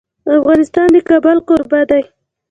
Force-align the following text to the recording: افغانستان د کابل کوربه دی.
افغانستان 0.39 0.87
د 0.95 0.97
کابل 1.09 1.37
کوربه 1.47 1.81
دی. 1.89 2.03